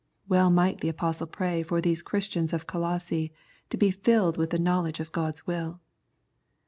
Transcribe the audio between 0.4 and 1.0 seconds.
might the